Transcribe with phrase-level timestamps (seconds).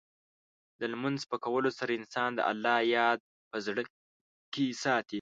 [0.79, 3.19] د لمونځ په کولو سره، انسان د الله یاد
[3.49, 3.81] په زړه
[4.53, 5.09] کې ساتي.